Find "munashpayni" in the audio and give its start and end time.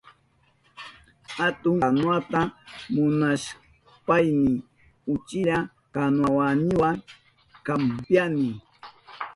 2.95-4.53